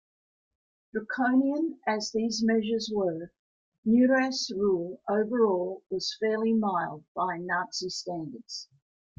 Draconian 0.93 1.79
as 1.85 2.11
these 2.11 2.43
measures 2.43 2.91
were, 2.91 3.31
Neurath's 3.85 4.49
rule 4.51 4.99
overall 5.07 5.83
was 5.91 6.17
fairly 6.19 6.53
mild 6.53 7.03
by 7.15 7.37
Nazi 7.37 7.89
standards. 7.89 8.67